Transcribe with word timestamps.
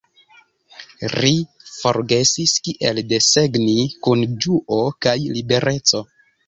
Ri 1.15 1.33
forgesis 1.75 2.55
kiel 2.69 3.05
desegni 3.13 3.79
kun 4.09 4.27
ĝuo 4.47 4.85
kaj 5.07 5.19
libereco. 5.39 6.09